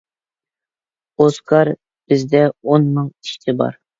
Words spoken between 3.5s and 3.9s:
بار.